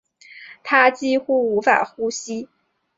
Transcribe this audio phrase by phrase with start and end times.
[0.63, 2.49] 她几乎无法呼吸